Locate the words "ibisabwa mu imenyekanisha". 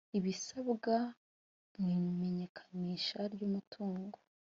0.17-3.19